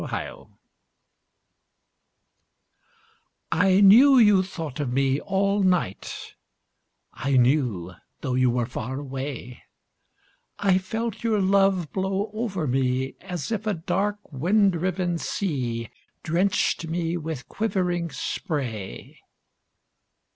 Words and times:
Spray 0.03 0.33
I 3.51 3.81
knew 3.81 4.17
you 4.17 4.41
thought 4.41 4.79
of 4.79 4.91
me 4.91 5.19
all 5.19 5.61
night, 5.61 6.33
I 7.13 7.37
knew, 7.37 7.93
though 8.21 8.33
you 8.33 8.49
were 8.49 8.65
far 8.65 8.97
away; 8.99 9.61
I 10.57 10.79
felt 10.79 11.23
your 11.23 11.39
love 11.39 11.91
blow 11.93 12.31
over 12.33 12.65
me 12.65 13.13
As 13.21 13.51
if 13.51 13.67
a 13.67 13.75
dark 13.75 14.17
wind 14.33 14.75
riven 14.77 15.19
sea 15.19 15.91
Drenched 16.23 16.87
me 16.87 17.15
with 17.15 17.47
quivering 17.47 18.09
spray. 18.09 19.19